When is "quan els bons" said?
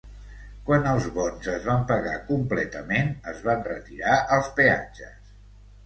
0.69-1.49